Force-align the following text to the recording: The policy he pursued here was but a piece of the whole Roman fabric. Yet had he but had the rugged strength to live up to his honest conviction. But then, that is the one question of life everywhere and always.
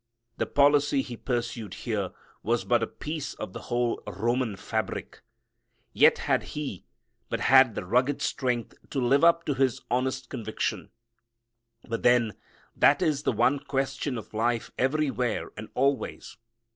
The 0.39 0.47
policy 0.47 1.03
he 1.03 1.15
pursued 1.15 1.75
here 1.85 2.09
was 2.41 2.63
but 2.65 2.81
a 2.81 2.87
piece 2.87 3.35
of 3.35 3.53
the 3.53 3.61
whole 3.69 4.01
Roman 4.07 4.55
fabric. 4.55 5.21
Yet 5.93 6.17
had 6.17 6.41
he 6.41 6.85
but 7.29 7.39
had 7.41 7.75
the 7.75 7.85
rugged 7.85 8.19
strength 8.19 8.73
to 8.89 8.99
live 8.99 9.23
up 9.23 9.45
to 9.45 9.53
his 9.53 9.79
honest 9.91 10.27
conviction. 10.27 10.89
But 11.87 12.01
then, 12.01 12.33
that 12.75 13.03
is 13.03 13.21
the 13.21 13.31
one 13.31 13.59
question 13.59 14.17
of 14.17 14.33
life 14.33 14.71
everywhere 14.75 15.51
and 15.55 15.69
always. 15.75 16.35